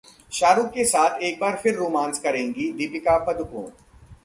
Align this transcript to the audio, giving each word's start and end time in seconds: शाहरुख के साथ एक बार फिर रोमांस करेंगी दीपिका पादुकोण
शाहरुख 0.33 0.67
के 0.67 0.85
साथ 0.85 1.19
एक 1.19 1.39
बार 1.39 1.59
फिर 1.63 1.75
रोमांस 1.75 2.19
करेंगी 2.19 2.71
दीपिका 2.71 3.17
पादुकोण 3.17 3.69